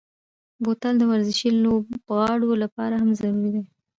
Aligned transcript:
بوتل 0.63 0.93
د 0.99 1.03
ورزشي 1.11 1.49
لوبغاړو 1.63 2.51
لپاره 2.63 2.95
هم 3.01 3.09
ضروري 3.19 3.49
دی. 3.55 3.63